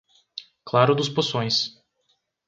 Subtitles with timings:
[0.65, 1.57] Claro dos Poções